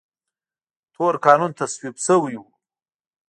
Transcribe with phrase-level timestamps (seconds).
[0.93, 2.45] تور قانون تصویب شوی و.